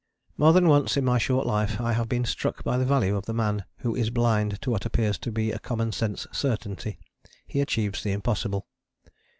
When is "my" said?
1.05-1.19